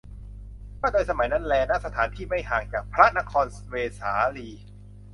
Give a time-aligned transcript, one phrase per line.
[0.81, 4.49] ก็โดยสมัยนั้นแล ณ สถานที่ไม่ห่างจากพระนครเวสาลี